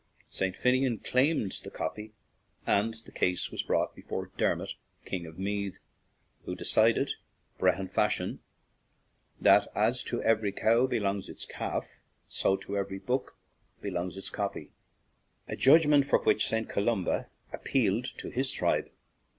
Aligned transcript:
St. 0.31 0.55
Finnian 0.55 0.97
claimed 0.97 1.51
the 1.63 1.69
copy, 1.69 2.13
and 2.65 2.95
the 3.05 3.11
case 3.11 3.51
was 3.51 3.61
brought 3.61 3.93
before 3.95 4.31
Dermot, 4.35 4.73
King 5.05 5.27
of 5.27 5.37
Meath, 5.37 5.77
who 6.43 6.55
de 6.55 6.65
cided, 6.65 7.11
Brehon 7.59 7.87
fashion, 7.87 8.39
that 9.39 9.67
as 9.75 10.01
"to 10.05 10.19
every 10.23 10.53
cow 10.53 10.87
belongs 10.87 11.29
its 11.29 11.45
calf, 11.45 11.97
so 12.27 12.57
to 12.57 12.75
every 12.77 12.97
book 12.97 13.37
be 13.79 13.91
longs 13.91 14.17
its 14.17 14.31
copy/' 14.31 14.71
a 15.47 15.55
judgment 15.55 16.05
from 16.05 16.21
which 16.23 16.47
St. 16.47 16.67
Columba 16.67 17.29
appealed 17.53 18.05
to 18.17 18.29
his 18.31 18.51
tribe. 18.51 18.89